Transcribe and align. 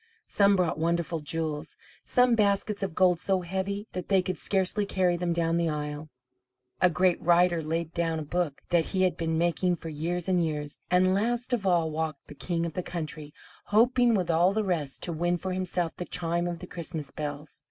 Some 0.27 0.55
brought 0.55 0.79
wonderful 0.79 1.19
jewels, 1.19 1.77
some 2.03 2.33
baskets 2.33 2.81
of 2.81 2.95
gold 2.95 3.19
so 3.19 3.41
heavy 3.41 3.85
that 3.91 4.07
they 4.07 4.23
could 4.23 4.35
scarcely 4.39 4.83
carry 4.83 5.15
them 5.15 5.31
down 5.31 5.57
the 5.57 5.69
aisle. 5.69 6.09
A 6.81 6.89
great 6.89 7.21
writer 7.21 7.61
laid 7.61 7.93
down 7.93 8.17
a 8.17 8.23
book 8.23 8.63
that 8.69 8.85
he 8.85 9.03
had 9.03 9.15
been 9.15 9.37
making 9.37 9.75
for 9.75 9.89
years 9.89 10.27
and 10.27 10.43
years. 10.43 10.79
And 10.89 11.13
last 11.13 11.53
of 11.53 11.67
all 11.67 11.91
walked 11.91 12.29
the 12.29 12.33
king 12.33 12.65
of 12.65 12.73
the 12.73 12.81
country, 12.81 13.31
hoping 13.65 14.15
with 14.15 14.31
all 14.31 14.53
the 14.53 14.63
rest 14.63 15.03
to 15.03 15.13
win 15.13 15.37
for 15.37 15.53
himself 15.53 15.95
the 15.95 16.05
chime 16.05 16.47
of 16.47 16.57
the 16.57 16.65
Christmas 16.67 17.11
bells. 17.11 17.59